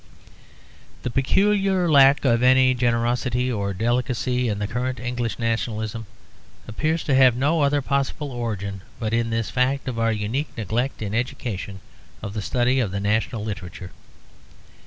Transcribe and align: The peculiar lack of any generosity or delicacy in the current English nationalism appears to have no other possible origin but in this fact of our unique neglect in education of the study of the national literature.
The 1.03 1.11
peculiar 1.11 1.87
lack 1.87 2.25
of 2.25 2.41
any 2.41 2.73
generosity 2.73 3.51
or 3.51 3.71
delicacy 3.71 4.49
in 4.49 4.57
the 4.57 4.65
current 4.65 4.99
English 4.99 5.37
nationalism 5.37 6.07
appears 6.67 7.03
to 7.03 7.13
have 7.13 7.35
no 7.35 7.61
other 7.61 7.83
possible 7.83 8.31
origin 8.31 8.81
but 8.99 9.13
in 9.13 9.29
this 9.29 9.51
fact 9.51 9.87
of 9.87 9.99
our 9.99 10.11
unique 10.11 10.49
neglect 10.57 11.03
in 11.03 11.13
education 11.13 11.81
of 12.23 12.33
the 12.33 12.41
study 12.41 12.79
of 12.79 12.89
the 12.89 12.99
national 12.99 13.43
literature. 13.43 13.91